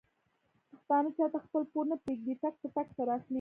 [0.69, 3.29] پښتانه چاته خپل پور نه پرېږدي ټک په ټک سره اخلي.